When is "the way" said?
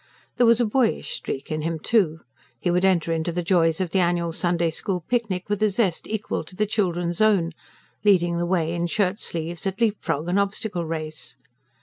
8.39-8.73